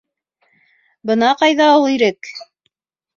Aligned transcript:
Бына 1.11 1.29
ҡайҙа 1.41 1.67
ул 1.81 1.85
ирек? 1.97 2.31